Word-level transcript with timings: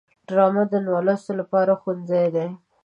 ډرامه 0.27 0.63
د 0.71 0.73
نالوستو 0.87 1.31
لپاره 1.39 1.79
ښوونځی 1.81 2.25
دی 2.35 2.47